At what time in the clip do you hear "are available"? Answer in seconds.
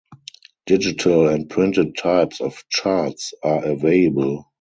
3.43-4.47